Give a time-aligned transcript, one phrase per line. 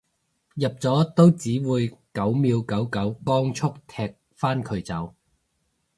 [0.55, 5.13] 入咗都只會九秒九九光速踢返佢走